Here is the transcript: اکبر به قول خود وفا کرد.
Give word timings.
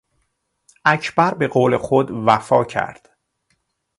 اکبر 0.85 1.33
به 1.33 1.47
قول 1.47 1.77
خود 1.77 2.11
وفا 2.11 2.63
کرد. 2.65 3.09